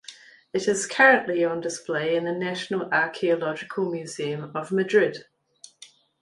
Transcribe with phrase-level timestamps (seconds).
[0.51, 5.25] It is currently on display in the National Archaeological Museum of Madrid.